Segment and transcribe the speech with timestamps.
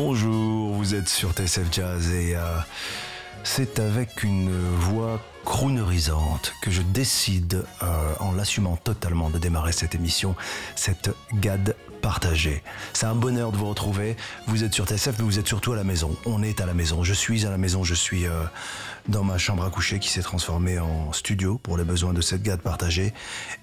[0.00, 2.56] Bonjour, vous êtes sur TSF Jazz et euh,
[3.42, 9.96] c'est avec une voix croonerisante que je décide, euh, en l'assumant totalement, de démarrer cette
[9.96, 10.36] émission,
[10.76, 12.62] cette GAD partagée.
[12.92, 14.16] C'est un bonheur de vous retrouver.
[14.46, 16.16] Vous êtes sur TSF, mais vous êtes surtout à la maison.
[16.26, 17.02] On est à la maison.
[17.02, 17.82] Je suis à la maison.
[17.82, 18.44] Je suis euh,
[19.08, 22.44] dans ma chambre à coucher qui s'est transformée en studio pour les besoins de cette
[22.44, 23.12] GAD partagée.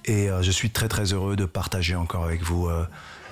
[0.03, 2.67] Et je suis très très heureux de partager encore avec vous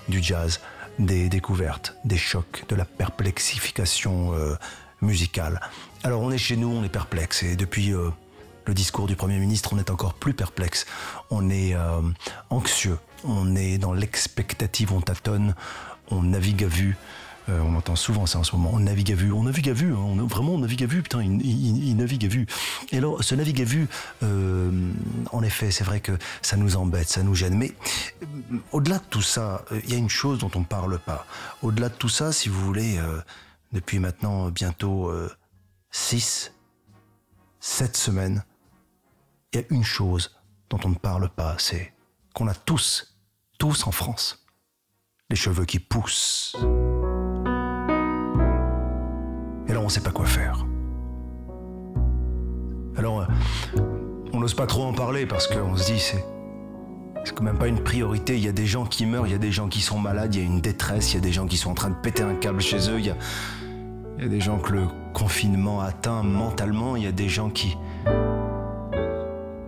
[0.07, 0.61] du jazz
[0.99, 4.55] des découvertes, des chocs, de la perplexification euh,
[5.01, 5.59] musicale.
[6.03, 8.09] Alors on est chez nous, on est perplexe et depuis euh,
[8.65, 10.85] le discours du Premier ministre, on est encore plus perplexe.
[11.29, 12.01] On est euh,
[12.49, 15.55] anxieux, on est dans l'expectative, on tâtonne,
[16.09, 16.97] on navigue à vue.
[17.49, 18.71] Euh, on entend souvent ça en ce moment.
[18.73, 19.31] On navigue à vue.
[19.31, 19.93] On navigue à vue.
[19.93, 19.97] Hein.
[19.97, 21.01] On, vraiment, on navigue à vue.
[21.01, 22.45] Putain, il, navigue à vue.
[22.91, 23.87] Et alors, ce navigue à vue,
[24.23, 24.71] euh,
[25.31, 27.55] en effet, c'est vrai que ça nous embête, ça nous gêne.
[27.57, 27.73] Mais
[28.21, 31.25] euh, au-delà de tout ça, il y a une chose dont on ne parle pas.
[31.61, 32.99] Au-delà de tout ça, si vous voulez,
[33.71, 35.11] depuis maintenant bientôt
[35.91, 36.53] 6,
[37.59, 38.43] 7 semaines,
[39.53, 40.35] il y a une chose
[40.69, 41.93] dont on ne parle pas, c'est
[42.33, 43.15] qu'on a tous,
[43.59, 44.45] tous en France,
[45.29, 46.55] les cheveux qui poussent.
[49.83, 50.65] On ne sait pas quoi faire.
[52.95, 53.25] Alors, euh,
[54.31, 56.23] on n'ose pas trop en parler parce qu'on se dit, c'est.
[57.25, 58.35] C'est quand même pas une priorité.
[58.35, 60.35] Il y a des gens qui meurent, il y a des gens qui sont malades,
[60.35, 61.95] il y a une détresse, il y a des gens qui sont en train de
[61.95, 66.97] péter un câble chez eux, il y a, des gens que le confinement atteint mentalement,
[66.97, 67.77] il y a des gens qui.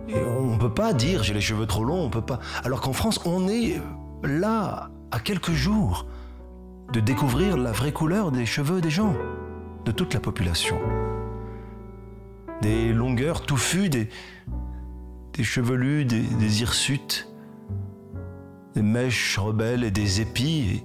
[0.08, 2.40] Et on peut pas dire j'ai les cheveux trop longs, on peut pas.
[2.62, 3.80] Alors qu'en France, on est
[4.22, 6.04] là, à quelques jours,
[6.92, 9.14] de découvrir la vraie couleur des cheveux des gens
[9.86, 10.78] de toute la population.
[12.60, 14.08] Des longueurs touffues, des,
[15.42, 17.28] chevelus, des, hirsutes,
[18.74, 20.84] des mèches rebelles et des épis.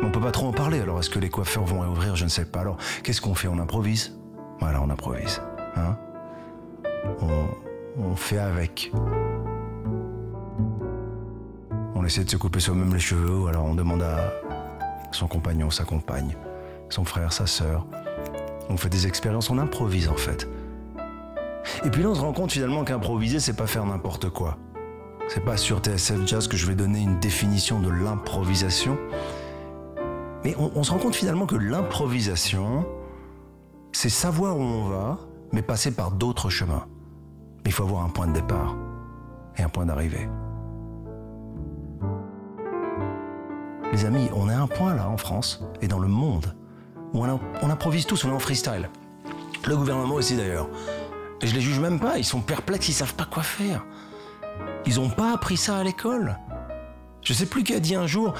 [0.00, 0.80] On peut pas trop en parler.
[0.80, 2.16] Alors, est-ce que les coiffeurs vont réouvrir?
[2.16, 2.60] Je ne sais pas.
[2.60, 3.48] Alors, qu'est-ce qu'on fait?
[3.48, 4.16] On improvise?
[4.60, 5.42] Voilà, on improvise.
[5.76, 5.96] Hein?
[7.20, 7.46] On,
[7.98, 8.92] on fait avec.
[11.94, 14.32] On essaie de se couper soi-même les cheveux, alors on demande à
[15.12, 16.34] son compagnon, sa compagne,
[16.92, 17.86] son frère, sa sœur.
[18.68, 20.48] On fait des expériences, on improvise en fait.
[21.84, 24.58] Et puis là, on se rend compte finalement qu'improviser, c'est pas faire n'importe quoi.
[25.28, 28.98] C'est pas sur TSF Jazz que je vais donner une définition de l'improvisation.
[30.44, 32.84] Mais on, se rend compte finalement que l'improvisation,
[33.92, 35.18] c'est savoir où on va,
[35.52, 36.86] mais passer par d'autres chemins.
[37.64, 38.76] Mais il faut avoir un point de départ
[39.56, 40.28] et un point d'arrivée.
[43.92, 46.56] Les amis, on a un point là en France et dans le monde
[47.14, 48.88] on, improvise tous, on est en freestyle.
[49.66, 50.68] Le gouvernement aussi d'ailleurs.
[51.40, 53.84] Et je les juge même pas, ils sont perplexes, ils savent pas quoi faire.
[54.86, 56.38] Ils ont pas appris ça à l'école.
[57.22, 58.34] Je sais plus qui a dit un jour,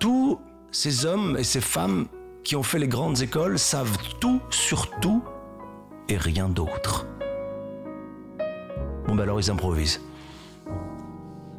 [0.00, 0.38] tous
[0.70, 2.06] ces hommes et ces femmes
[2.44, 5.22] qui ont fait les grandes écoles savent tout sur tout
[6.08, 7.06] et rien d'autre.
[9.06, 10.00] Bon ben alors ils improvisent.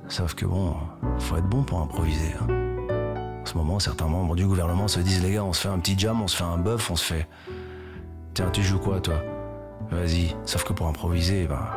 [0.07, 0.75] Sauf que bon,
[1.19, 2.33] faut être bon pour improviser.
[2.41, 2.68] Hein
[3.45, 5.97] ce moment, certains membres du gouvernement se disent les gars, on se fait un petit
[5.97, 7.27] jam, on se fait un bœuf, on se fait.
[8.33, 9.21] Tiens, tu joues quoi toi
[9.91, 10.35] Vas-y.
[10.45, 11.67] Sauf que pour improviser, ben.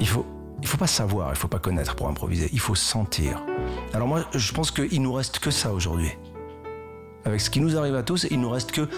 [0.00, 0.26] Il faut.
[0.60, 3.42] Il faut pas savoir, il faut pas connaître pour improviser, il faut sentir.
[3.94, 6.12] Alors moi, je pense qu'il nous reste que ça aujourd'hui.
[7.24, 8.88] Avec ce qui nous arrive à tous, il nous reste que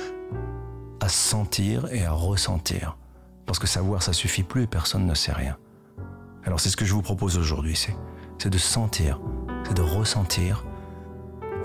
[1.00, 2.99] à sentir et à ressentir.
[3.47, 5.56] Parce que savoir, ça suffit plus et personne ne sait rien.
[6.44, 7.76] Alors c'est ce que je vous propose aujourd'hui,
[8.38, 9.19] c'est de sentir,
[9.64, 10.64] c'est de ressentir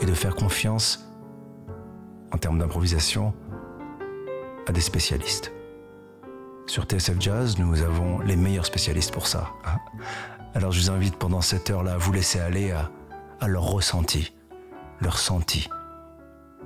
[0.01, 1.09] et de faire confiance
[2.31, 3.33] en termes d'improvisation
[4.67, 5.51] à des spécialistes.
[6.67, 9.49] Sur TSF Jazz, nous avons les meilleurs spécialistes pour ça.
[9.65, 9.77] Hein.
[10.53, 14.33] Alors je vous invite pendant cette heure-là à vous laisser aller à, leur ressenti,
[15.01, 15.69] leur senti,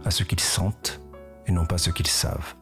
[0.04, 1.00] à ce qu'ils sentent
[1.48, 2.56] et non pas ce qu'ils savent.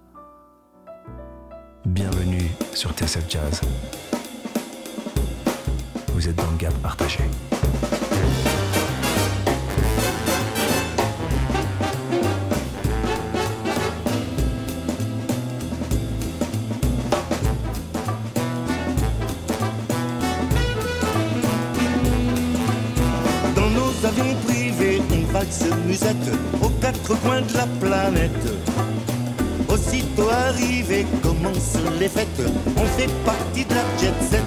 [1.85, 3.61] Bienvenue sur TSF Jazz.
[6.13, 7.23] Vous êtes dans le gap partagé.
[26.61, 28.31] Aux quatre coins de la planète.
[29.67, 32.27] Aussitôt arrivé, commencent les fêtes.
[32.77, 34.43] On fait partie de la jet set.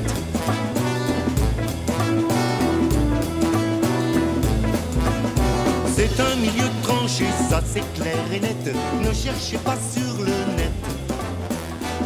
[5.97, 8.75] C'est un milieu tranché, ça c'est clair et net.
[9.01, 10.71] Ne cherchez pas sur le net.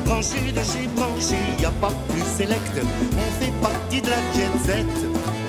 [0.06, 2.80] Branché de chez branché, y a pas plus sélect.
[3.12, 5.47] On fait partie de la jet set.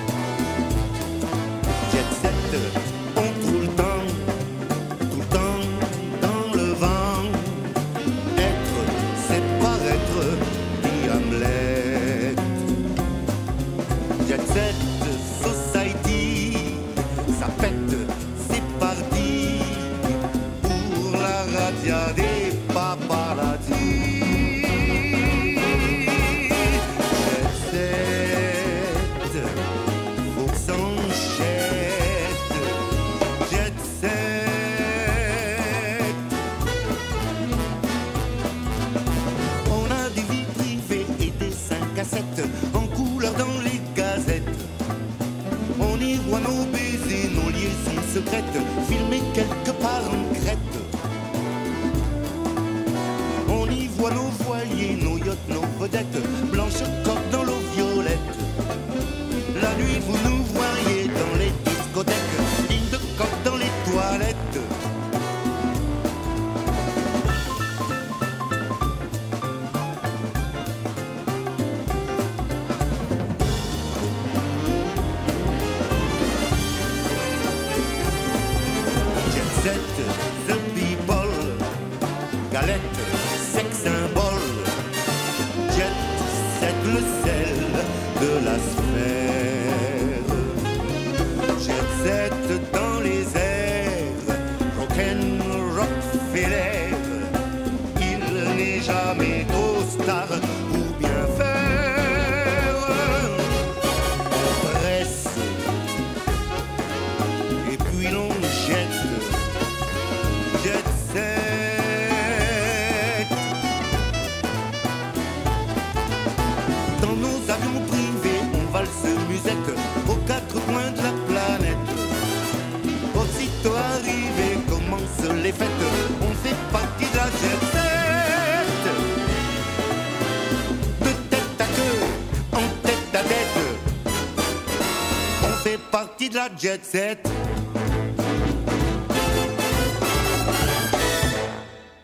[136.60, 137.18] Jet.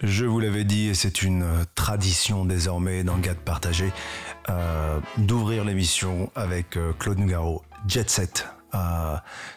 [0.02, 3.92] Je vous l'avais dit, et c'est une euh, tradition désormais dans Gad Partagé,
[4.48, 8.46] euh, d'ouvrir l'émission avec euh, Claude Nougaro, Jet Set.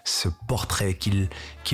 [0.04, 1.30] ce portrait qu'il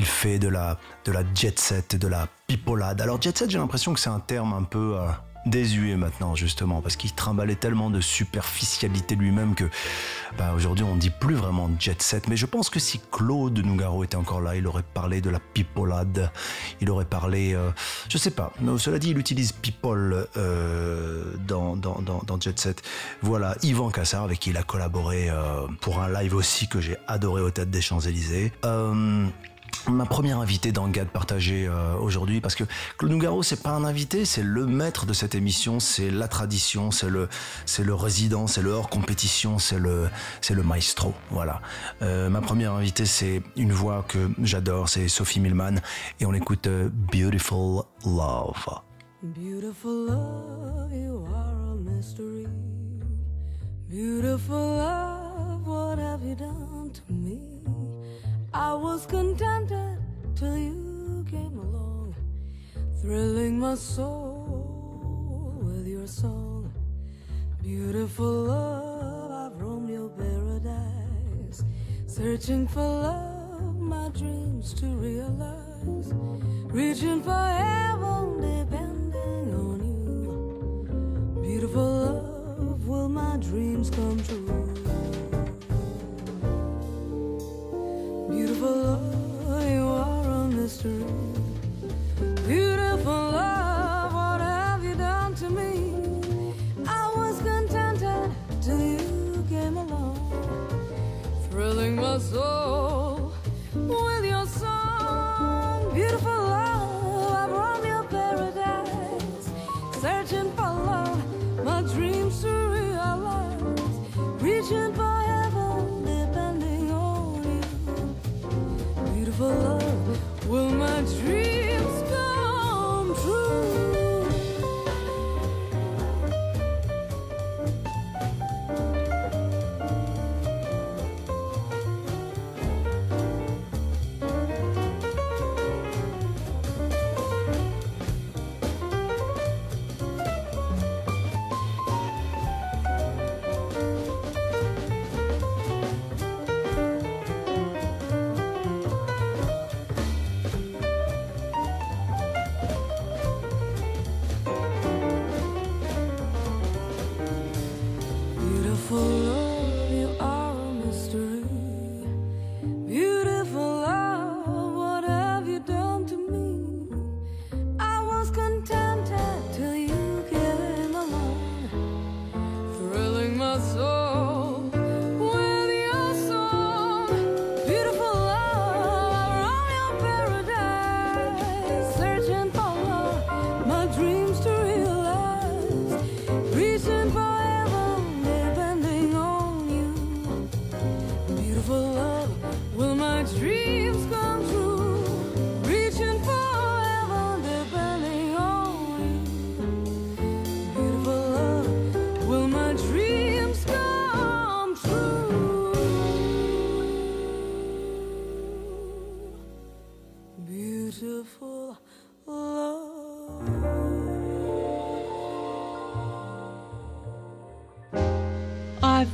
[0.06, 3.01] fait de la, de la jet set, de la pipolade.
[3.01, 4.98] Alors jet set, j'ai l'impression que c'est un terme un peu
[5.45, 9.65] désuet maintenant justement parce qu'il trimballait tellement de superficialité lui-même que
[10.38, 12.27] bah, aujourd'hui on dit plus vraiment jet set.
[12.27, 15.39] Mais je pense que si Claude Nougaro était encore là, il aurait parlé de la
[15.39, 16.31] pipolade,
[16.81, 17.71] il aurait parlé, euh,
[18.09, 18.51] je sais pas.
[18.59, 22.81] Mais cela dit, il utilise people euh, dans, dans, dans, jet set.
[23.21, 26.97] Voilà, Yvan Cassard avec qui il a collaboré euh, pour un live aussi que j'ai
[27.07, 28.52] adoré au Théâtre des Champs-Élysées.
[29.87, 32.63] Ma première invitée dans Gad partagé euh, aujourd'hui parce que
[32.97, 36.91] Claude Nougaro c'est pas un invité, c'est le maître de cette émission, c'est la tradition,
[36.91, 37.29] c'est le
[37.65, 40.09] c'est le résident, c'est le hors compétition, c'est le
[40.41, 41.13] c'est le maestro.
[41.29, 41.61] Voilà.
[42.01, 45.75] Euh, ma première invitée c'est une voix que j'adore, c'est Sophie Millman
[46.19, 48.81] et on écoute euh, Beautiful Love.
[49.23, 52.45] Beautiful love, you are a mystery.
[53.89, 57.55] Beautiful love, what have you done to me?
[58.57, 59.97] I was contented
[60.33, 62.16] till you came along,
[63.02, 66.71] thrilling my soul with your song.
[67.62, 71.66] Beautiful love, I've roamed your paradise,
[72.07, 76.14] searching for love, my dreams to realize,
[76.71, 81.42] reaching for heaven, depending on you.
[81.42, 85.24] Beautiful love, will my dreams come true?
[88.56, 91.04] Beautiful love, you are a mystery.
[92.47, 95.92] Beautiful love, what have you done to me?
[96.88, 98.31] I was contented
[98.62, 100.16] till you came along,
[101.50, 103.05] thrilling my soul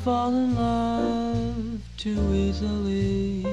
[0.03, 3.45] fall in love too easily.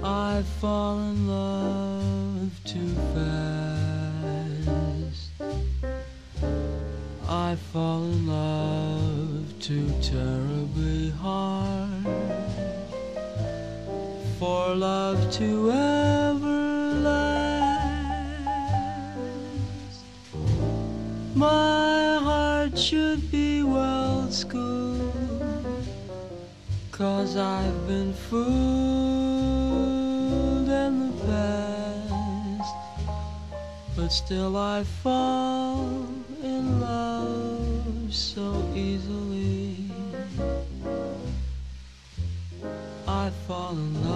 [0.00, 3.70] I fall in love too fast.
[7.28, 12.06] I fall in love too terribly hard
[14.38, 17.40] for love to ever last.
[21.34, 21.69] My
[24.44, 25.86] well schooled,
[26.90, 28.48] cause I've been fooled
[30.68, 32.74] in the past.
[33.96, 36.06] But still I fall
[36.42, 39.76] in love so easily.
[43.06, 44.09] I fall in love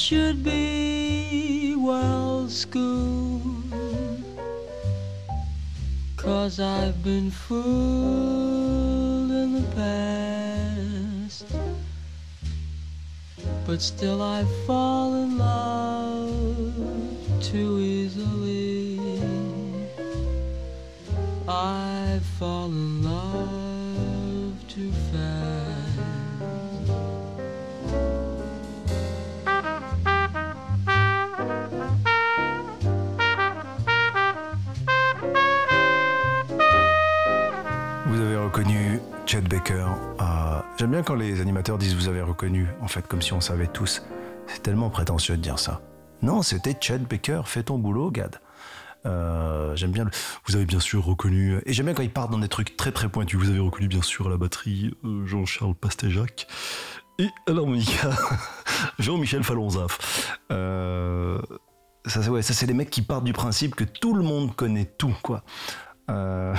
[0.00, 3.42] should be well schooled.
[6.16, 7.60] Cause I've been fooled
[9.30, 11.44] in the past.
[13.66, 15.14] But still I fall
[41.02, 44.02] quand les animateurs disent vous avez reconnu, en fait, comme si on savait tous.
[44.46, 45.80] C'est tellement prétentieux de dire ça.
[46.22, 47.42] Non, c'était Chet Baker.
[47.44, 48.40] Fais ton boulot, Gad.
[49.06, 50.10] Euh, j'aime bien le...
[50.46, 51.58] Vous avez bien sûr reconnu...
[51.64, 53.38] Et j'aime bien quand ils partent dans des trucs très très pointus.
[53.38, 56.46] Vous avez reconnu bien sûr à la batterie euh, Jean-Charles Pastéjac.
[57.18, 58.10] Et à l'harmonica,
[58.98, 60.38] Jean-Michel Falonzaf.
[60.50, 61.40] Euh,
[62.06, 64.86] ça, ouais, ça c'est les mecs qui partent du principe que tout le monde connaît
[64.86, 65.44] tout, quoi.
[66.10, 66.54] Euh,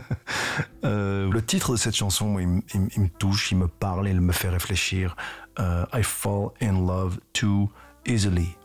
[0.84, 4.48] euh, le titre de cette chanson, il, me- touche, il me parle, il me fait
[4.48, 5.16] réfléchir.
[5.58, 7.70] Euh, I fall in love too
[8.06, 8.56] easily.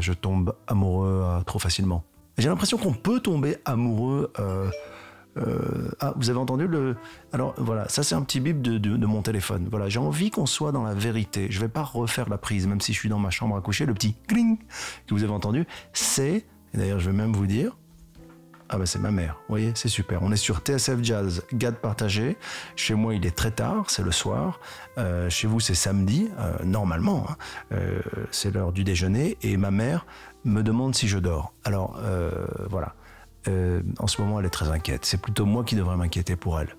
[0.00, 2.02] Je tombe amoureux trop facilement.
[2.38, 4.32] J'ai l'impression qu'on peut tomber amoureux
[6.00, 6.96] ah, vous avez entendu le.
[7.32, 9.68] Alors voilà, ça c'est un petit bip de, mon téléphone.
[9.70, 11.46] Voilà, j'ai envie qu'on soit dans la vérité.
[11.50, 13.86] Je vais pas refaire la prise, même si je suis dans ma chambre à coucher.
[13.86, 14.58] Le petit cling
[15.06, 16.46] que vous avez entendu, c'est.
[16.74, 17.76] D'ailleurs, je vais même vous dire.
[18.70, 20.22] Ah bah c'est ma mère, vous voyez, c'est super.
[20.22, 22.36] On est sur TSF Jazz, Gade partagé.
[22.76, 24.60] Chez moi, il est très tard, c'est le soir.
[24.98, 27.24] Euh, chez vous, c'est samedi, euh, normalement.
[27.30, 27.36] hein.
[27.72, 29.38] Euh, c'est l'heure du déjeuner.
[29.40, 30.04] Et ma mère
[30.44, 31.54] me demande si je dors.
[31.64, 31.98] Alors,
[32.68, 32.94] voilà.
[33.98, 35.06] En ce moment, elle est très inquiète.
[35.06, 36.76] C'est plutôt moi qui devrais m'inquiéter pour elle.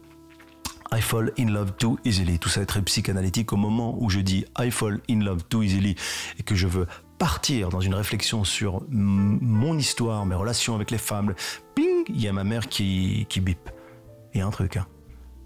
[0.91, 2.37] I fall in love too easily.
[2.39, 5.63] Tout ça est très psychanalytique au moment où je dis I fall in love too
[5.63, 5.95] easily
[6.39, 6.87] et que je veux
[7.19, 11.33] partir dans une réflexion sur mon histoire, mes relations avec les femmes.
[12.09, 13.69] Il y a ma mère qui, qui bip.
[14.33, 14.87] Il y a un truc, hein.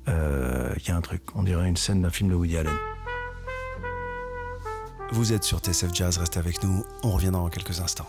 [0.07, 1.23] Euh, Il y a un truc.
[1.35, 2.73] On dirait une scène d'un film de Woody Allen.
[5.11, 6.83] Vous êtes sur TSF Jazz, restez avec nous.
[7.03, 8.07] On revient dans quelques instants.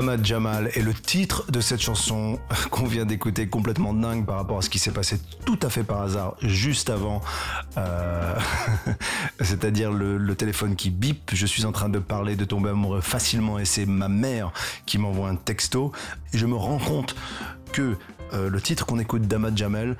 [0.00, 2.38] Ahmad Jamal et le titre de cette chanson
[2.70, 5.84] qu'on vient d'écouter complètement dingue par rapport à ce qui s'est passé tout à fait
[5.84, 7.20] par hasard juste avant,
[7.76, 8.34] euh,
[9.42, 13.58] c'est-à-dire le, téléphone qui bip, je suis en train de parler de tomber amoureux facilement
[13.58, 14.52] et c'est ma mère
[14.86, 15.92] qui m'envoie un texto.
[16.32, 17.14] Je me rends compte
[17.74, 17.94] que
[18.32, 19.98] euh, le titre qu'on écoute d'Ahmad Jamal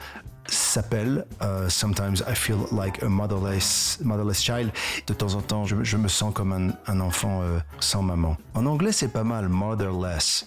[0.71, 3.99] s'appelle euh, Sometimes I Feel Like a Motherless,
[4.41, 4.71] Child.
[5.07, 8.37] De temps en temps, je, me sens comme un, enfant euh, sans maman.
[8.55, 10.47] En anglais, c'est pas mal, Motherless.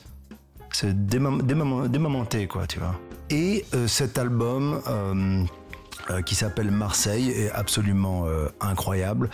[0.72, 2.96] C'est démam- démam- démamanté, quoi, tu vois.
[3.30, 4.82] Et euh, cet album
[6.26, 8.26] qui s'appelle Marseille est absolument
[8.60, 9.30] incroyable.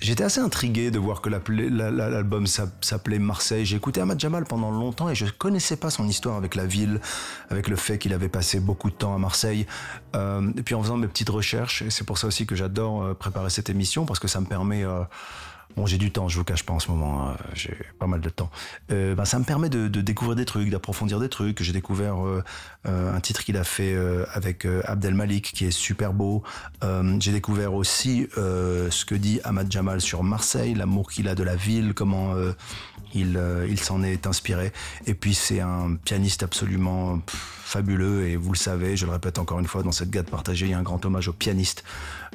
[0.00, 3.66] J'étais assez intrigué de voir que l'album s'app- s'appelait Marseille.
[3.66, 7.00] J'ai écouté Ahmad Jamal pendant longtemps et je connaissais pas son histoire avec la ville,
[7.50, 9.66] avec le fait qu'il avait passé beaucoup de temps à Marseille.
[10.16, 13.14] Euh, et puis en faisant mes petites recherches, c'est pour ça aussi que j'adore euh,
[13.14, 15.02] préparer cette émission parce que ça me permet euh,
[15.76, 18.20] Bon, j'ai du temps, je vous cache pas en ce moment, hein, j'ai pas mal
[18.20, 18.50] de temps.
[18.90, 21.62] Euh, ben, ça me permet de, découvrir des trucs, d'approfondir des trucs.
[21.62, 22.42] J'ai découvert euh,
[22.88, 23.96] euh, un titre qu'il a fait
[24.32, 26.42] avec Abdel Malik, qui est super beau.
[27.20, 31.56] J'ai découvert aussi ce que dit Ahmad Jamal sur Marseille, l'amour qu'il a de la
[31.56, 32.34] ville, comment
[33.14, 34.72] il, euh, il s'en est inspiré.
[35.06, 39.60] Et puis c'est un pianiste absolument fabuleux et vous le savez, je le répète encore
[39.60, 41.84] une fois, dans cette gade partagée, il y a un grand hommage au pianiste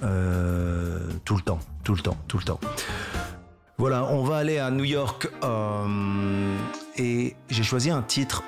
[0.03, 2.59] euh, tout le temps, tout le temps, tout le temps.
[3.77, 6.57] Voilà, on va aller à New York euh,
[6.95, 8.43] et j'ai choisi un titre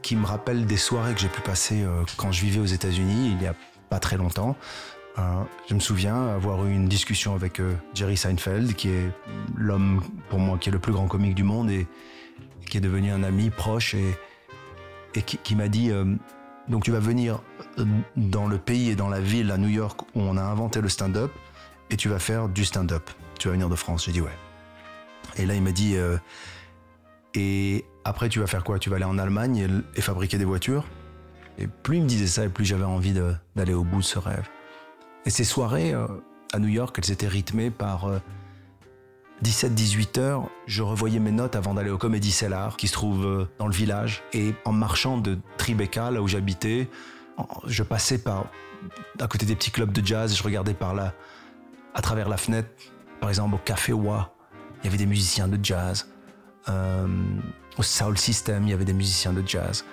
[0.00, 1.84] qui me rappelle des soirées que j'ai pu passer
[2.16, 3.54] quand je vivais aux États-Unis il y a
[3.90, 4.56] pas très longtemps.
[5.18, 9.10] Euh, je me souviens avoir eu une discussion avec euh, Jerry Seinfeld, qui est
[9.56, 11.86] l'homme pour moi qui est le plus grand comique du monde et
[12.68, 16.16] qui est devenu un ami proche et, qui, m'a dit euh,
[16.68, 17.40] donc tu vas venir
[18.16, 20.88] dans le pays et dans la ville à New York où on a inventé le
[20.88, 21.30] stand-up
[21.90, 23.10] et tu vas faire du stand-up.
[23.38, 24.06] Tu vas venir de France.
[24.06, 24.30] J'ai dit ouais.
[25.36, 25.96] Et là il m'a dit
[27.34, 28.78] et après tu vas faire quoi?
[28.78, 30.86] Tu vas aller en Allemagne et, fabriquer des voitures?
[31.58, 33.12] Et plus il me disait ça et plus j'avais envie
[33.54, 34.48] d'aller au bout de ce rêve.
[35.24, 36.06] Et ces soirées euh,
[36.52, 38.18] à New York, elles étaient rythmées par euh,
[39.44, 40.48] 17-18 heures.
[40.66, 43.74] Je revoyais mes notes avant d'aller au Comedy Cellar, qui se trouve euh, dans le
[43.74, 44.22] village.
[44.32, 46.88] Et en marchant de Tribeca, là où j'habitais,
[47.66, 48.46] je passais par
[49.20, 50.36] à côté des petits clubs de jazz.
[50.36, 51.14] Je regardais par là,
[51.94, 52.68] à travers la fenêtre,
[53.20, 54.34] par exemple au Café Wa,
[54.82, 56.08] il y avait des musiciens de jazz.
[56.68, 57.06] Euh,
[57.78, 59.84] au Soul System, il y avait des musiciens de jazz.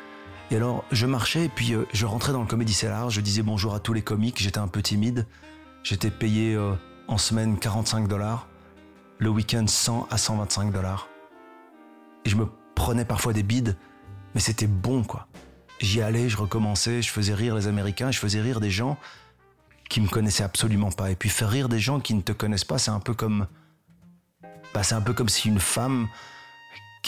[0.51, 3.43] Et alors, je marchais et puis euh, je rentrais dans le Comedy Cellar, je disais
[3.43, 5.27] bonjour à tous les comiques, j'étais un peu timide.
[5.83, 6.73] J'étais payé euh,
[7.07, 8.47] en semaine 45 dollars,
[9.19, 11.07] le week-end 100 à 125 dollars.
[12.25, 13.77] Et je me prenais parfois des bides,
[14.33, 15.27] mais c'était bon quoi.
[15.81, 18.97] J'y allais, je recommençais, je faisais rire les Américains, je faisais rire des gens
[19.88, 21.12] qui me connaissaient absolument pas.
[21.12, 23.45] Et puis faire rire des gens qui ne te connaissent pas, c'est un peu comme,
[24.73, 26.07] bah, c'est un peu comme si une femme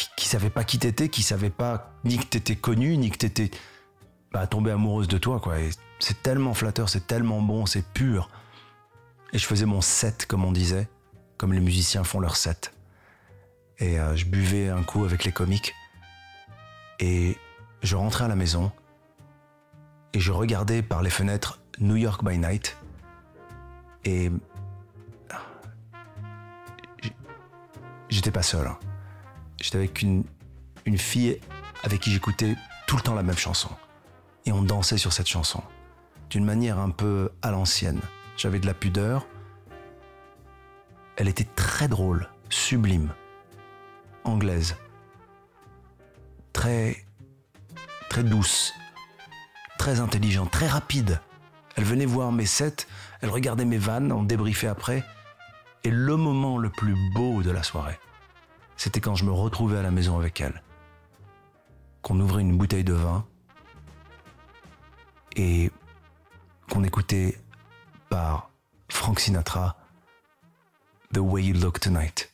[0.02, 3.18] qui, qui savait pas qui t'étais, qui savait pas ni que t'étais connu, ni que
[3.18, 3.52] t'étais
[4.32, 5.56] bah, tombée amoureuse de toi, quoi.
[6.00, 8.30] C'est tellement flatteur, c'est tellement bon, c'est pur.
[9.34, 10.88] Et je faisais mon set, comme on disait,
[11.38, 12.74] comme les musiciens font leur set.
[13.80, 15.74] Et euh, je buvais un coup avec les comiques.
[17.00, 17.38] Et
[17.84, 18.72] je rentrais à la maison.
[20.14, 22.78] Et je regardais par les fenêtres New York by Night.
[24.06, 24.32] Et.
[27.02, 27.14] j'-
[28.10, 28.68] J'étais pas seul.
[28.68, 28.78] hein.
[29.62, 30.24] J'étais avec une,
[30.98, 31.40] fille
[31.84, 32.56] avec qui j'écoutais
[32.88, 33.70] tout le temps la même chanson.
[34.46, 35.62] Et on dansait sur cette chanson.
[36.30, 38.02] D'une manière un peu à l'ancienne.
[38.38, 39.28] J'avais de la pudeur.
[41.16, 43.14] Elle était très drôle, sublime,
[44.24, 44.76] anglaise,
[46.54, 47.06] très,
[48.10, 48.74] très douce,
[49.78, 51.20] très intelligente, très rapide.
[51.76, 52.88] Elle venait voir mes sets,
[53.22, 55.04] elle regardait mes vannes, on débriefait après.
[55.84, 58.00] Et le moment le plus beau de la soirée,
[58.82, 60.64] c'était quand je me retrouvais à la maison avec elle.
[62.02, 63.28] Qu'on ouvrait une bouteille de vin
[65.36, 65.70] et
[66.68, 67.40] qu'on écoutait
[68.10, 68.50] par
[68.90, 69.78] Frank Sinatra
[71.14, 72.34] The Way You Look Tonight.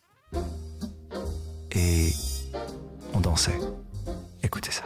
[1.73, 2.13] Et
[3.13, 3.59] on dansait.
[4.41, 4.85] Écoutez ça.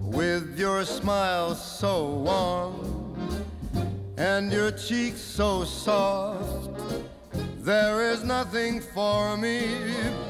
[0.00, 2.74] with your smile so warm
[4.16, 6.68] and your cheeks so soft.
[7.60, 9.68] There is nothing for me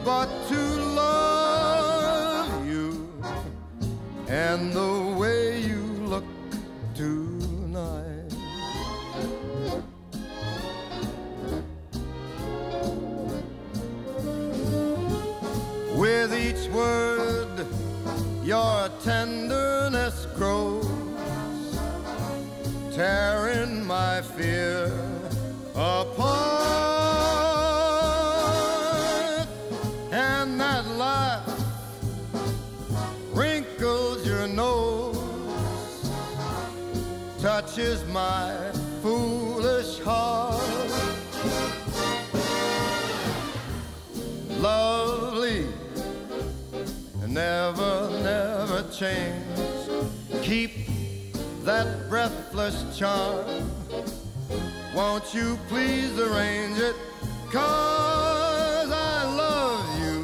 [0.05, 0.61] but to
[1.01, 3.09] love you
[4.29, 5.81] and the way you
[6.13, 6.27] look
[6.95, 8.35] tonight.
[15.97, 17.18] With each word,
[18.49, 20.87] your tenderness grows,
[22.95, 24.91] tearing my fear
[25.75, 26.57] apart.
[30.11, 31.47] And that laugh
[33.35, 36.11] wrinkles your nose,
[37.43, 38.57] touches my
[39.03, 40.59] foolish heart.
[44.59, 45.08] Lovely,
[47.39, 49.47] never, never change.
[50.43, 50.73] Keep
[51.63, 53.47] that breathless charm.
[54.93, 56.97] Won't you please arrange it?
[57.53, 60.19] Cause I love you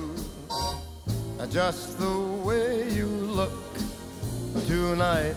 [1.53, 3.63] just the way you look
[4.67, 5.37] tonight.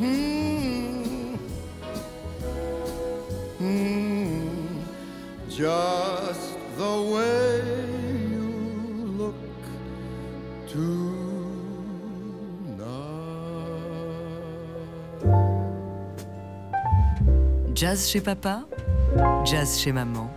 [0.00, 1.36] Hmm.
[3.60, 3.80] Hmm.
[17.74, 18.62] Jazz chez papa,
[19.44, 20.30] jazz chez maman.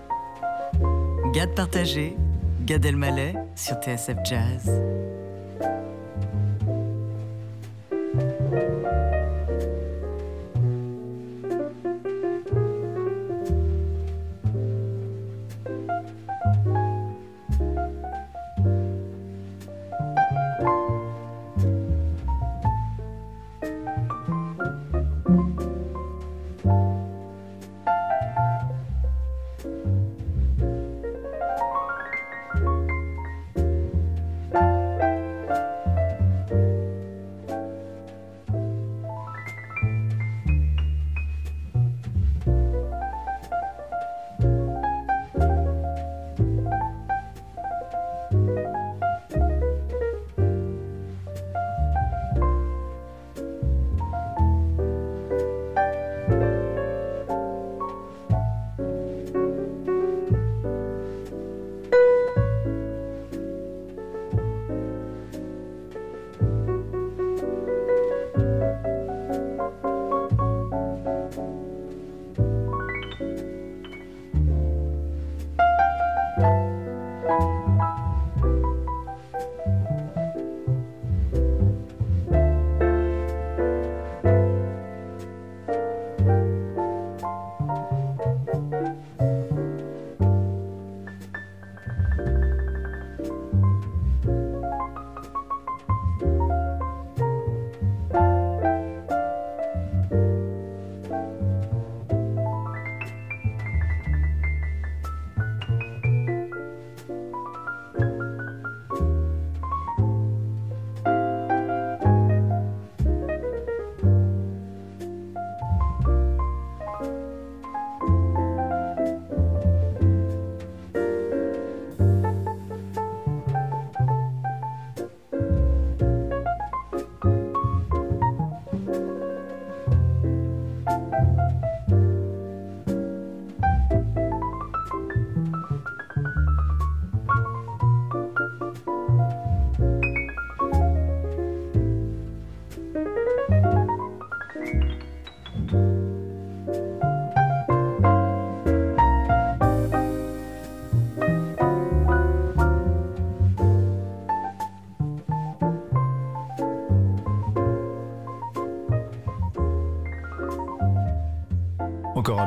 [1.34, 2.18] Gade partagé,
[2.66, 4.70] Gad Elmaleh sur TSF Jazz.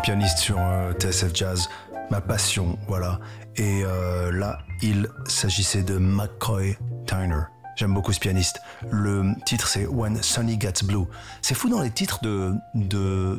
[0.07, 1.69] Pianiste sur euh, TSF Jazz,
[2.13, 3.19] ma passion, voilà.
[3.57, 7.41] Et euh, là, il s'agissait de McCoy Tyner.
[7.75, 8.61] J'aime beaucoup ce pianiste.
[8.89, 11.07] Le titre, c'est When Sunny Gets Blue.
[11.43, 13.37] C'est fou dans les titres de, de,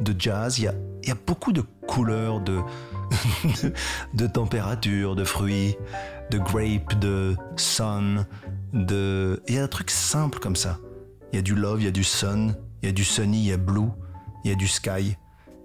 [0.00, 0.74] de jazz, il y a,
[1.06, 2.62] y a beaucoup de couleurs, de,
[4.14, 5.76] de température, de fruits,
[6.30, 8.24] de grape, de sun,
[8.72, 9.42] de...
[9.48, 10.78] Il y a un truc simple comme ça.
[11.34, 13.36] Il y a du love, il y a du sun, il y a du sunny,
[13.36, 13.90] il y a blue,
[14.44, 15.18] il y a du sky,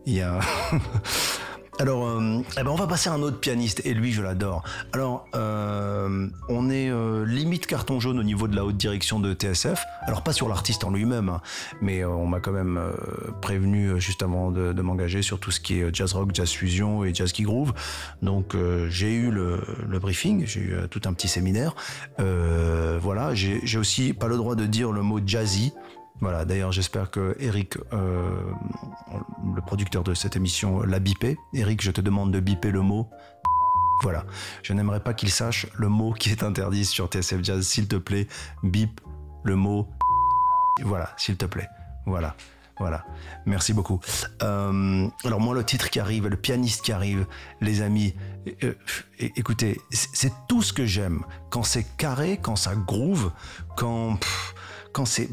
[1.79, 4.63] Alors, euh, eh ben on va passer à un autre pianiste, et lui, je l'adore.
[4.91, 9.33] Alors, euh, on est euh, limite carton jaune au niveau de la haute direction de
[9.33, 9.85] TSF.
[10.01, 11.41] Alors, pas sur l'artiste en lui-même, hein,
[11.81, 12.81] mais on m'a quand même
[13.41, 17.13] prévenu juste avant de, m'engager sur tout ce qui est jazz rock, jazz fusion et
[17.13, 17.71] jazz qui groove.
[18.21, 18.57] Donc,
[18.89, 19.61] j'ai eu le,
[19.99, 21.75] briefing, j'ai eu tout un petit séminaire.
[22.17, 25.71] Voilà, j'ai aussi pas le droit de dire le mot jazzy.
[26.21, 28.29] Voilà, d'ailleurs, j'espère que Eric, euh,
[29.55, 31.39] le producteur de cette émission, l'a bipé.
[31.53, 33.09] Eric, je te demande de biper le mot.
[34.01, 34.25] Voilà,
[34.63, 37.67] je n'aimerais pas qu'il sache le mot qui est interdit sur TSF Jazz.
[37.67, 38.27] S'il te plaît,
[38.63, 39.01] bip
[39.43, 39.87] le mot.
[40.83, 41.69] Voilà, s'il te plaît.
[42.05, 42.35] Voilà.
[42.79, 43.05] Voilà,
[43.45, 43.99] merci beaucoup.
[44.41, 47.27] Euh, alors moi, le titre qui arrive, le pianiste qui arrive,
[47.59, 48.15] les amis,
[48.63, 48.73] euh,
[49.19, 51.25] écoutez, c'est tout ce que j'aime.
[51.49, 53.33] Quand c'est carré, quand ça groove,
[53.75, 54.17] quand
[54.91, 55.29] quand c'est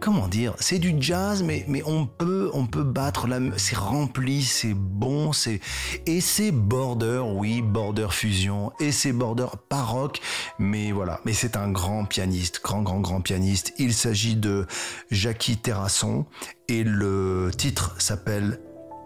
[0.00, 4.42] comment dire, c'est du jazz, mais mais on peut on peut battre la, c'est rempli,
[4.42, 5.60] c'est bon, c'est
[6.06, 10.20] et c'est border, oui, border fusion, et c'est border baroque,
[10.58, 13.72] mais voilà, mais c'est un grand pianiste, grand grand grand pianiste.
[13.78, 14.66] Il s'agit de
[15.10, 16.26] Jackie Terrasson
[16.68, 18.60] et le titre s'appelle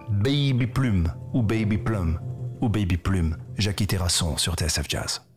[0.09, 2.21] Baby Plume ou Baby Plum
[2.61, 3.37] ou Baby Plume.
[3.57, 5.34] Jackie Terrasson sur TSF Jazz.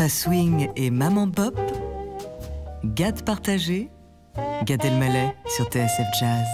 [0.00, 1.60] Papa Swing et Maman Pop,
[2.82, 3.90] Gad partagé,
[4.64, 6.46] Gad Elmaleh sur TSF Jazz.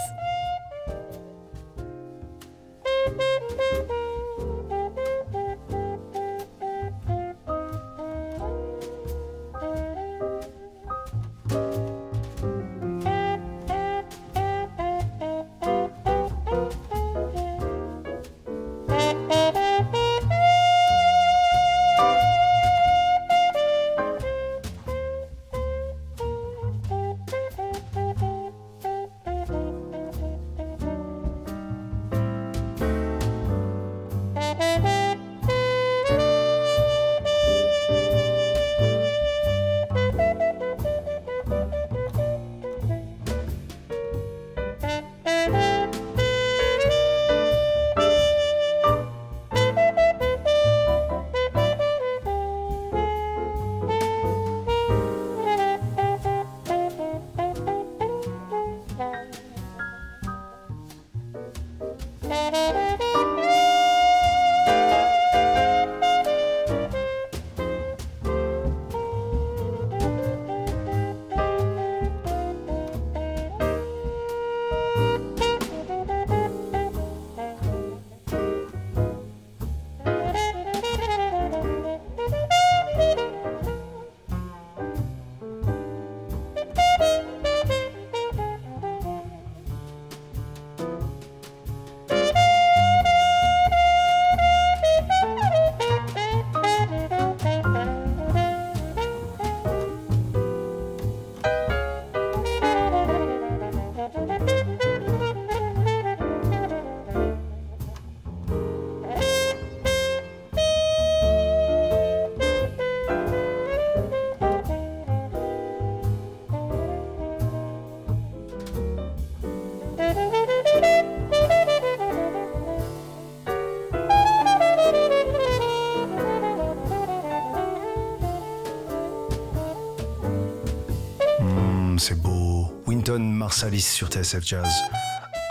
[131.97, 132.74] Hmm, c'est beau.
[132.86, 134.68] Winton Marsalis sur TSF Jazz.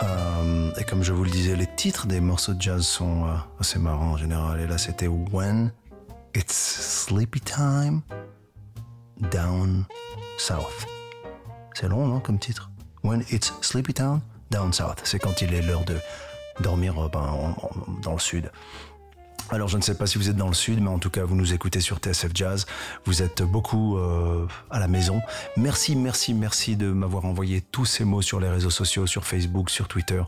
[0.04, 3.34] Euh, et comme je vous le disais, les titres des morceaux de jazz sont euh,
[3.58, 4.60] assez marrants en général.
[4.60, 5.72] Et là, c'était When
[6.36, 6.54] It's
[7.08, 8.00] Sleepy Time
[9.32, 9.86] Down
[10.38, 10.86] South.
[11.74, 12.70] C'est long, non, comme titre?
[13.02, 14.20] When It's Sleepy Time
[14.52, 15.00] Down South.
[15.02, 15.96] C'est quand il est l'heure de
[16.60, 18.52] dormir euh, ben, en- en- dans le sud.
[19.50, 21.24] Alors je ne sais pas si vous êtes dans le sud, mais en tout cas
[21.24, 22.66] vous nous écoutez sur TSF Jazz.
[23.04, 25.20] Vous êtes beaucoup euh, à la maison.
[25.56, 29.70] Merci, merci, merci de m'avoir envoyé tous ces mots sur les réseaux sociaux, sur Facebook,
[29.70, 30.20] sur Twitter,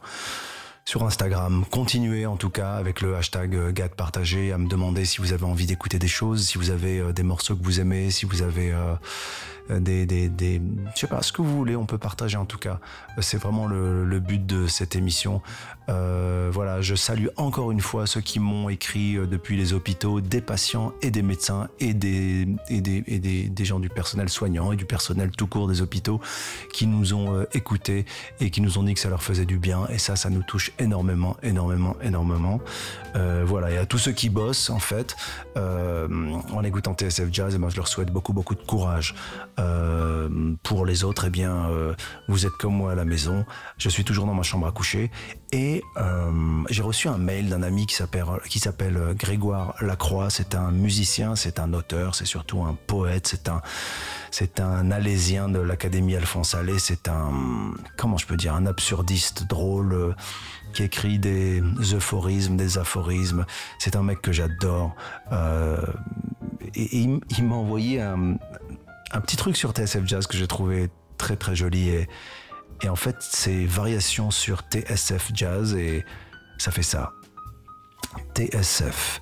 [0.84, 1.64] sur Instagram.
[1.68, 5.32] Continuez en tout cas avec le hashtag euh, GAD partagé à me demander si vous
[5.32, 8.24] avez envie d'écouter des choses, si vous avez euh, des morceaux que vous aimez, si
[8.24, 8.72] vous avez
[9.70, 10.60] des, des, des,
[10.94, 12.80] je sais pas, ce que vous voulez, on peut partager en tout cas.
[13.16, 15.42] Euh, C'est vraiment le, but de cette émission.
[15.88, 20.20] Euh, voilà, je salue encore une fois ceux qui m'ont écrit euh, depuis les hôpitaux,
[20.20, 24.72] des patients et des médecins et des, et des, et des, gens du personnel soignant
[24.72, 26.20] et du personnel tout court des hôpitaux
[26.72, 28.06] qui nous ont euh, écoutés
[28.40, 29.86] et qui nous ont dit que ça leur faisait du bien.
[29.88, 32.60] Et ça, ça nous touche énormément, énormément, énormément.
[33.16, 35.16] Euh, voilà, et à tous ceux qui bossent en fait
[35.56, 36.08] euh,
[36.52, 39.14] en écoutant TSF Jazz, eh ben, je leur souhaite beaucoup, beaucoup de courage.
[39.59, 40.28] Euh,
[40.62, 41.94] pour les autres, eh bien, euh,
[42.28, 43.44] vous êtes comme moi à la maison.
[43.76, 45.11] Je suis toujours dans ma chambre à coucher
[45.52, 50.30] et euh, j'ai reçu un mail d'un ami qui s'appelle Grégoire Lacroix.
[50.30, 53.62] C'est un musicien, c'est un auteur, c'est surtout un poète, c'est un
[54.30, 56.78] c'est un alésien de l'Académie Alphonse Allais.
[56.78, 57.32] C'est un
[57.96, 60.14] comment je peux dire un absurdiste drôle.
[60.74, 61.62] qui écrit des
[61.94, 63.46] euphorismes, des aphorismes.
[63.78, 64.94] C'est un mec que j'adore.
[66.74, 68.36] Et, il m'a envoyé un,
[69.12, 71.88] un petit truc sur TSF Jazz que j'ai trouvé très très joli.
[71.88, 72.09] Et,
[72.88, 76.04] en fait, c'est variation sur TSF Jazz et
[76.59, 77.12] ça fait ça.
[78.34, 79.20] TSF.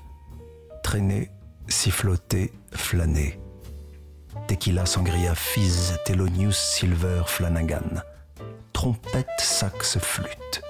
[0.83, 1.31] Traîner,
[1.69, 3.41] siffloter, flâner.
[4.47, 8.03] Tequila, sangria, fizz, Thelonious, Silver, Flanagan.
[8.73, 10.63] Trompette, sax, flûte.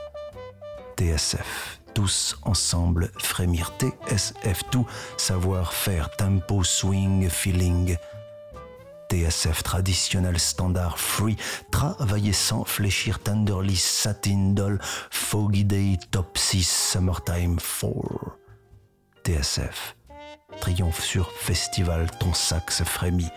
[0.96, 1.80] TSF.
[1.92, 3.72] Tous ensemble frémir.
[3.78, 4.62] TSF.
[4.70, 4.86] Tout
[5.16, 6.10] savoir faire.
[6.16, 7.96] Tempo, swing, feeling.
[9.10, 11.36] TSF traditionnel standard free,
[11.70, 14.80] travailler sans fléchir tenderly, satin doll,
[15.10, 18.36] foggy day, top 6, summertime 4.
[19.24, 19.96] TSF,
[20.60, 23.30] triomphe sur festival, ton sax frémit,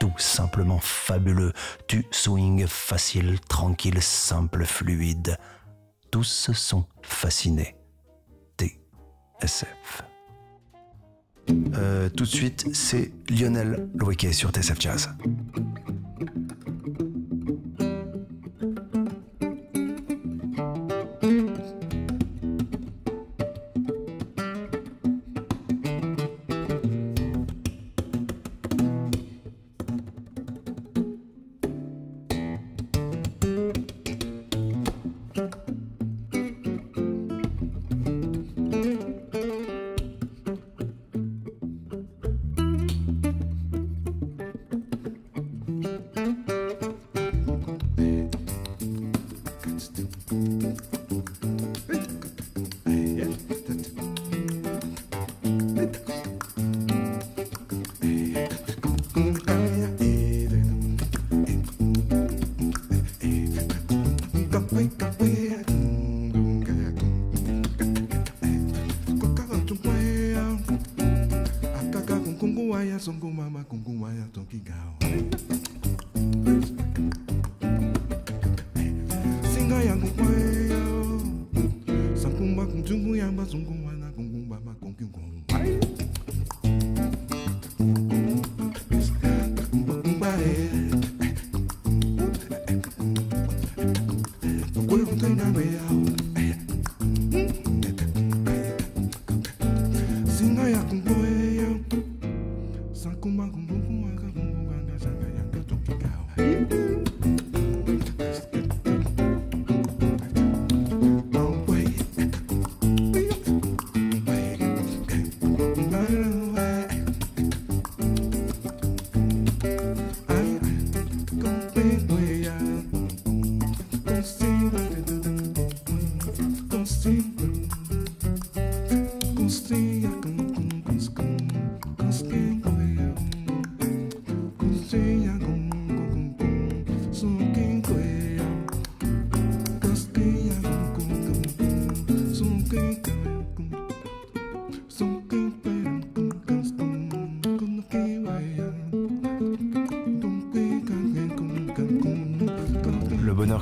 [0.00, 1.52] tout simplement fabuleux,
[1.86, 5.38] tu swing facile, tranquille, simple, fluide.
[6.10, 7.76] Tous sont fascinés.
[8.58, 10.09] TSF.
[11.74, 15.10] Euh, tout de suite, c'est Lionel Loueke sur TSF Jazz.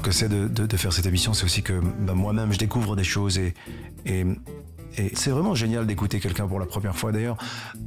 [0.09, 3.39] Que c'est de, faire cette émission, c'est aussi que bah, moi-même, je découvre des choses
[3.39, 3.55] et,
[5.15, 7.13] c'est vraiment génial d'écouter quelqu'un pour la première fois.
[7.13, 7.37] D'ailleurs,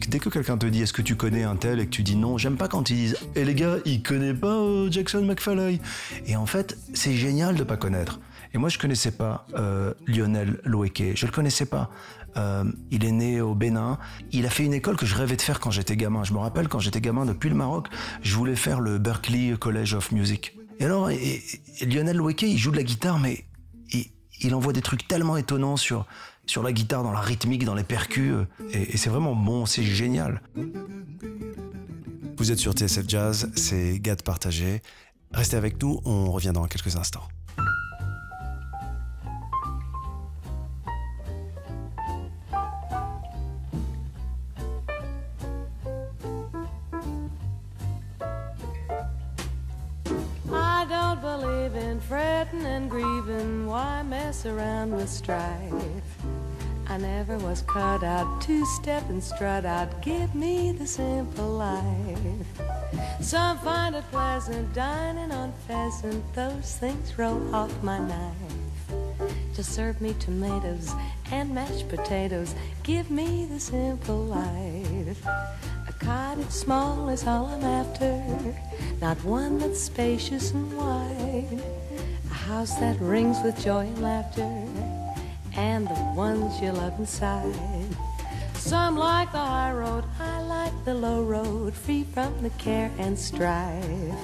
[0.08, 2.16] dès que quelqu'un te dit est-ce que tu connais un tel et que tu dis
[2.16, 5.80] non, j'aime pas quand ils disent et les gars, il connaît pas euh, Jackson McFarlane.
[6.28, 8.20] Et en fait, c'est génial de pas connaître.
[8.54, 11.16] Et moi, je connaissais pas euh, Lionel Loeke.
[11.16, 11.90] Je le connaissais pas.
[12.38, 13.98] Euh, il est né au Bénin.
[14.32, 16.24] Il a fait une école que je rêvais de faire quand j'étais gamin.
[16.24, 17.88] Je me rappelle quand j'étais gamin depuis le Maroc,
[18.22, 20.56] je voulais faire le Berklee College of Music.
[20.82, 21.12] Et alors,
[21.86, 23.46] Lionel Loeke, il joue de la guitare, mais
[24.42, 26.08] il, envoie des trucs tellement étonnants sur,
[26.64, 28.34] la guitare, dans la rythmique, dans les percus.
[28.34, 30.42] euh, Et, et c'est vraiment bon, c'est génial.
[32.36, 34.82] Vous êtes sur TSF Jazz, c'est Gad Partagé.
[35.32, 37.28] Restez avec nous, on revient dans quelques instants.
[52.42, 53.68] Fretting and grieving.
[53.68, 56.04] Why mess around with strife?
[56.88, 60.02] I never was cut out to step and strut out.
[60.02, 62.48] Give me the simple life.
[63.22, 66.24] Some find it pleasant dining on pheasant.
[66.34, 68.94] Those things roll off my knife.
[69.54, 70.92] Just serve me tomatoes
[71.32, 72.56] and mashed potatoes.
[72.82, 75.26] Give me the simple life.
[75.26, 78.24] A cottage small is all I'm after,
[79.00, 81.62] not one that's spacious and wide.
[82.48, 84.66] House that rings with joy and laughter,
[85.56, 87.56] and the ones you love inside.
[88.56, 93.18] Some like the high road, I like the low road, free from the care and
[93.18, 94.16] strife.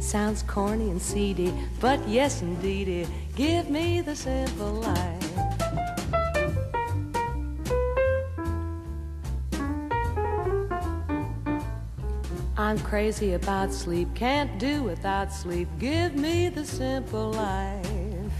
[0.00, 3.06] Sounds corny and seedy, but yes, indeedy,
[3.36, 5.47] give me the simple life.
[12.68, 15.68] I'm crazy about sleep, can't do without sleep.
[15.78, 18.30] Give me the simple life.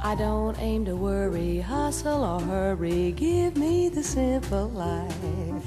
[0.00, 3.10] I don't aim to worry, hustle or hurry.
[3.16, 5.64] Give me the simple life.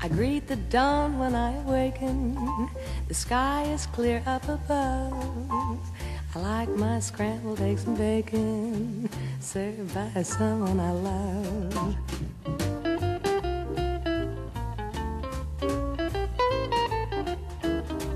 [0.00, 2.70] I greet the dawn when I awaken.
[3.08, 5.90] The sky is clear up above.
[6.36, 9.08] I like my scrambled eggs and bacon
[9.40, 11.96] served by someone I love.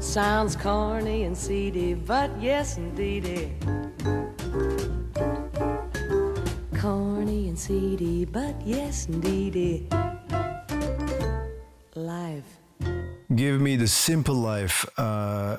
[0.04, 3.54] Sounds corny and seedy, but yes, indeedy.
[6.78, 9.88] Corny and seedy, but yes, indeedy.
[11.94, 12.44] Live.
[13.34, 14.84] Give me the simple life.
[14.98, 15.56] euh,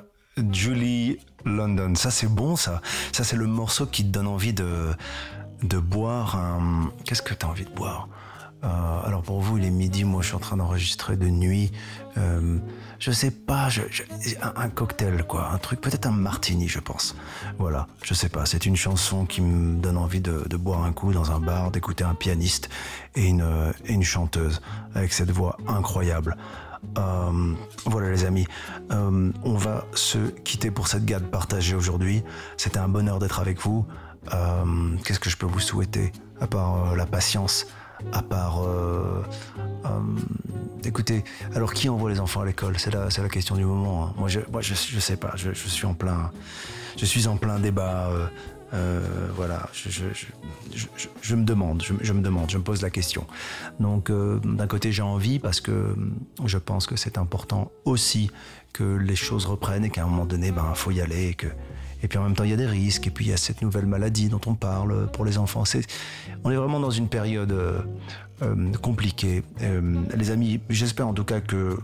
[0.51, 1.93] Julie London.
[1.95, 2.81] Ça, c'est bon, ça.
[3.11, 4.91] Ça, c'est le morceau qui te donne envie de,
[5.63, 6.91] de boire un.
[7.05, 8.07] Qu'est-ce que tu as envie de boire?
[8.63, 8.67] Euh,
[9.07, 10.03] Alors, pour vous, il est midi.
[10.03, 11.71] Moi, je suis en train d'enregistrer de nuit.
[12.17, 12.59] Euh,
[12.99, 13.69] je sais pas.
[13.69, 13.81] je-
[14.55, 15.49] un, cocktail, quoi.
[15.51, 15.81] Un truc.
[15.81, 17.15] Peut-être un martini, je pense.
[17.57, 17.87] Voilà.
[18.03, 18.45] Je sais pas.
[18.45, 21.71] C'est une chanson qui me donne envie de, de boire un coup dans un bar,
[21.71, 22.69] d'écouter un pianiste
[23.15, 23.43] et une,
[23.85, 24.61] et une chanteuse
[24.93, 26.37] avec cette voix incroyable.
[26.97, 27.53] Euh,
[27.85, 28.47] voilà les amis,
[28.91, 32.23] Euh, on va se quitter pour cette garde partagée aujourd'hui.
[32.57, 33.85] C'était un bonheur d'être avec vous.
[34.33, 36.11] Euh, Qu'est-ce que je peux vous souhaiter
[36.41, 37.67] à part la patience,
[38.11, 38.59] à part...
[40.83, 41.23] écoutez,
[41.55, 42.77] alors qui envoie les enfants à l'école?
[42.79, 44.07] C'est la, la question du moment.
[44.07, 44.13] hein.
[44.17, 45.33] Moi, je, moi je, sais pas.
[45.35, 46.31] Je suis en plein,
[46.97, 48.09] je suis en plein débat.
[48.73, 49.01] Euh,
[49.35, 53.27] voilà, je, me demande, je, me demande, je me pose la question.
[53.79, 55.95] Donc, euh, d'un côté, j'ai envie parce que euh,
[56.45, 58.31] je pense que c'est important aussi
[58.71, 61.29] que les choses reprennent et qu'à un moment donné, ben, faut y aller.
[61.29, 61.37] Et,
[62.03, 63.07] et puis en même temps, il y a des risques.
[63.07, 65.63] Et puis il y a cette nouvelle maladie dont on parle pour les enfants.
[66.45, 67.53] On est vraiment dans une période
[68.81, 69.43] compliquée.
[70.15, 71.77] Les amis, j'espère en tout cas que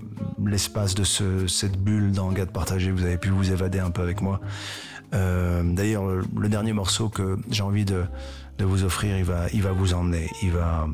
[0.43, 4.01] l'espace de ce, cette bulle dans Garde partagé, vous avez pu vous évader un peu
[4.01, 4.39] avec moi.
[5.13, 8.03] Euh, D'ailleurs, le, le dernier morceau que j'ai envie de,
[8.59, 10.29] vous offrir, il va, il va vous emmener.
[10.41, 10.87] Il va,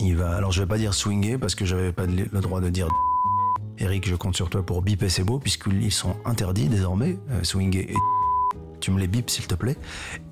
[0.00, 0.34] il va.
[0.36, 2.88] Alors, je vais pas dire swinger parce que j'avais pas le droit de dire.
[3.78, 7.90] Eric, je compte sur toi pour biper ces mots puisqu'ils sont interdits désormais, euh, swinger
[7.90, 7.96] et
[8.84, 9.76] tu me les bipes s'il te plaît.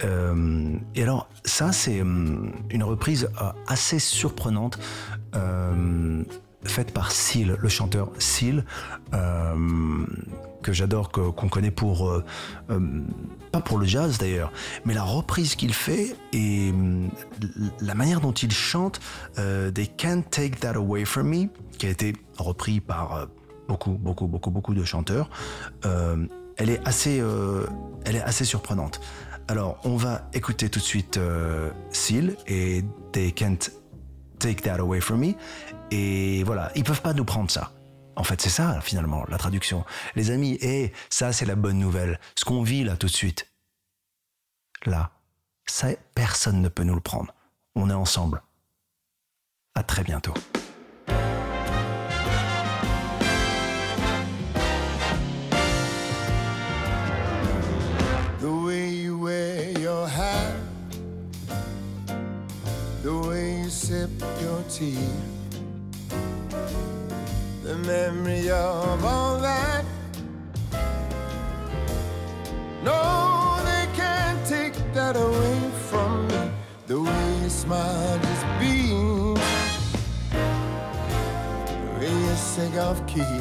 [0.04, 4.78] Euh, et alors ça c'est hum, une reprise euh, assez surprenante
[5.34, 6.22] euh,
[6.64, 8.64] faite par Seal, le chanteur Seal,
[9.14, 10.04] euh,
[10.62, 12.24] que j'adore, qu'on connaît pour euh,
[12.70, 12.80] euh,
[13.50, 14.52] pas pour le jazz d'ailleurs,
[14.84, 17.10] mais la reprise qu'il fait et hum,
[17.80, 19.00] la manière dont il chante
[19.38, 21.48] euh, They Can't Take That Away From Me,
[21.78, 23.26] qui a été repris par euh,
[23.68, 25.28] beaucoup, beaucoup, beaucoup, beaucoup de chanteurs.
[25.84, 26.26] euh,
[26.58, 27.66] elle est assez, euh,
[28.04, 29.00] elle est assez surprenante.
[29.48, 33.58] Alors, on va écouter tout de suite euh, Seal et They Can't
[34.38, 35.32] Take That Away From Me.
[35.90, 37.72] Et voilà, ils peuvent pas nous prendre ça.
[38.16, 39.84] En fait, c'est ça, finalement, la traduction.
[40.14, 42.20] Les amis, et ça, c'est la bonne nouvelle.
[42.34, 43.48] Ce qu'on vit là tout de suite,
[44.84, 45.10] là,
[45.66, 47.34] ça, personne ne peut nous le prendre.
[47.74, 48.42] On est ensemble.
[49.74, 50.34] À très bientôt.
[67.72, 69.84] The memory of all that.
[72.84, 75.58] No, they can't take that away
[75.88, 76.50] from me.
[76.86, 79.40] The way you smile just beams,
[81.72, 83.40] the way you sing off key.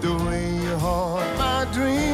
[0.00, 2.11] The way you haunt my dreams.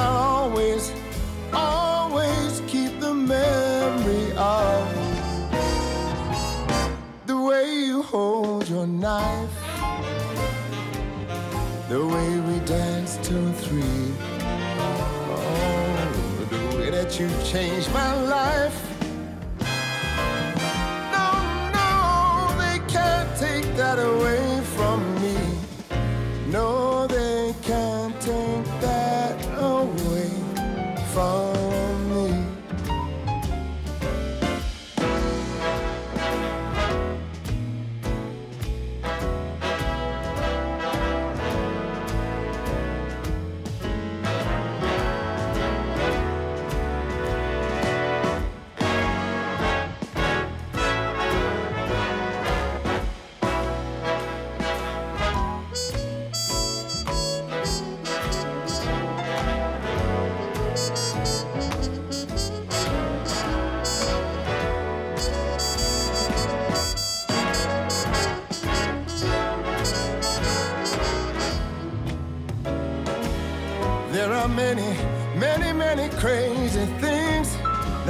[0.00, 0.92] I'll always,
[1.52, 4.82] always keep the memory of
[7.26, 9.50] the way you hold your knife,
[11.90, 14.14] the way we danced till three.
[15.32, 18.79] Oh, the way that you changed my life.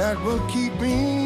[0.01, 1.20] That will keep me